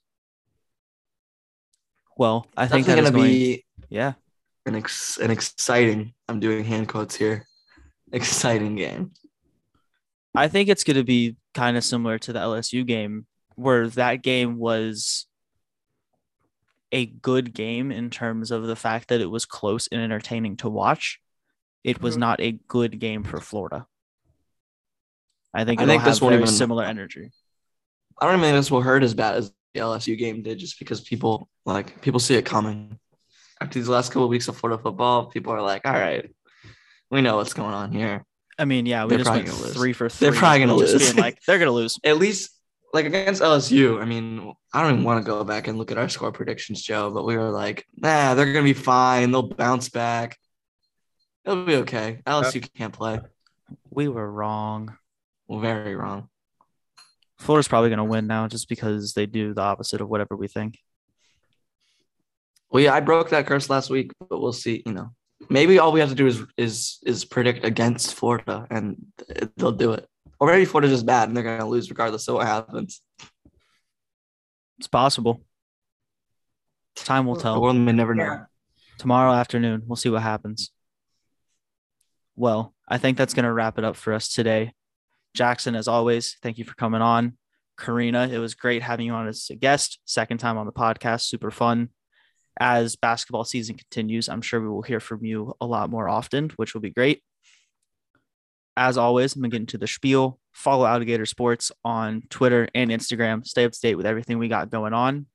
[2.18, 3.32] Well, I think Definitely that is gonna going.
[3.32, 4.14] be Yeah.
[4.66, 6.14] an ex- an exciting.
[6.30, 7.48] I'm doing hand quotes here.
[8.12, 9.12] Exciting game.
[10.36, 13.26] I think it's going to be kind of similar to the LSU game,
[13.56, 15.26] where that game was
[16.92, 20.70] a good game in terms of the fact that it was close and entertaining to
[20.70, 21.20] watch.
[21.84, 22.20] It was Mhm.
[22.20, 23.88] not a good game for Florida.
[25.54, 27.32] I think I it'll think this have won't very even- similar energy.
[28.20, 30.78] I don't even think this will hurt as bad as the LSU game did, just
[30.80, 33.00] because people like people see it coming.
[33.60, 36.30] After these last couple of weeks of Florida football, people are like, "All right,
[37.10, 38.24] we know what's going on here."
[38.60, 40.76] I mean, yeah, we They're just probably went gonna three for 3 They're probably gonna
[40.76, 41.00] lose.
[41.02, 42.00] Being like they're gonna lose.
[42.04, 42.52] At least,
[42.94, 45.98] like against LSU, I mean, I don't even want to go back and look at
[45.98, 49.32] our score predictions, Joe, but we were like, "Nah, they're gonna be fine.
[49.32, 50.38] They'll bounce back.
[51.46, 53.22] It'll be okay." LSU can't play.
[53.90, 54.96] We were wrong.
[55.54, 56.30] Well, very wrong.
[57.38, 60.80] Florida's probably gonna win now just because they do the opposite of whatever we think.
[62.72, 64.82] Well, yeah, I broke that curse last week, but we'll see.
[64.84, 65.10] You know,
[65.52, 69.06] maybe all we have to do is is is predict against Florida, and
[69.56, 70.08] they'll do it.
[70.40, 73.00] Or maybe Florida's just bad, and they're gonna lose regardless of what happens.
[74.80, 75.44] It's possible.
[76.96, 77.54] Time will tell.
[77.54, 77.62] The tell.
[77.62, 78.24] world may never know.
[78.24, 78.46] Yeah.
[78.98, 79.84] tomorrow afternoon.
[79.86, 80.72] We'll see what happens.
[82.36, 84.74] Well, I think that's going to wrap it up for us today.
[85.34, 87.38] Jackson, as always, thank you for coming on.
[87.78, 90.00] Karina, it was great having you on as a guest.
[90.06, 91.90] Second time on the podcast, super fun.
[92.60, 96.52] As basketball season continues, I'm sure we will hear from you a lot more often,
[96.56, 97.24] which will be great.
[98.78, 100.40] As always, I'm going to get into the spiel.
[100.52, 103.46] Follow Alligator Sports on Twitter and Instagram.
[103.46, 105.26] Stay up to date with everything we got going on.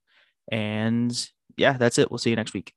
[0.51, 2.11] And yeah, that's it.
[2.11, 2.73] We'll see you next week.